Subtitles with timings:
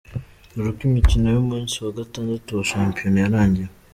[0.53, 3.69] Dore uko imikino y’umunsi wa gatandatu wa shampiyona yarangiye:.